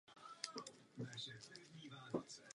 Mluvil 0.97 1.19
šesti 1.19 1.67
jazyky. 1.85 2.47